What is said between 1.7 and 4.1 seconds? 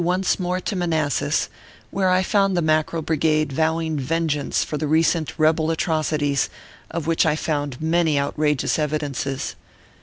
where I found the Mackerel Brigade vowing